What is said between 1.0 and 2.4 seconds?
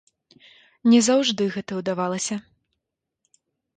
заўжды гэта ўдавалася.